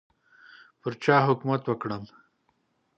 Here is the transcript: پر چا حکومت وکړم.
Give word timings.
پر 0.81 0.91
چا 1.03 1.15
حکومت 1.27 1.61
وکړم. 1.65 2.03